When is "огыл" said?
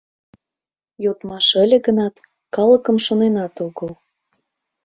3.67-3.89